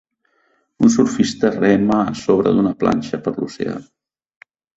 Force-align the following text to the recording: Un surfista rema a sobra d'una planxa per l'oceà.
Un 0.85 0.89
surfista 0.93 1.51
rema 1.57 1.99
a 2.05 2.15
sobra 2.23 2.55
d'una 2.57 2.73
planxa 2.81 3.21
per 3.29 3.35
l'oceà. 3.37 3.79